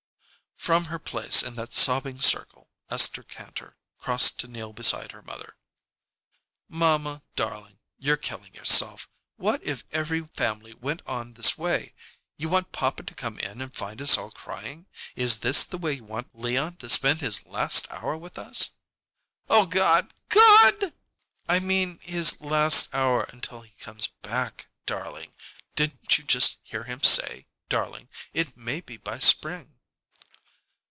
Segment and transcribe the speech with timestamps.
[0.57, 5.55] From her place in that sobbing circle Esther Kantor crossed to kneel beside her mother.
[6.69, 9.09] "Mamma darling, you're killing yourself.
[9.37, 11.95] What if every family went on this way?
[12.37, 14.85] You want papa to come in and find us all crying?
[15.15, 18.75] Is this the way you want Leon to spend his last hour with us"
[19.49, 20.93] "Oh, God God!"
[21.49, 25.33] "I mean his last hour until he comes back, darling.
[25.75, 29.77] Didn't you just hear him say, darling, it may be by spring?"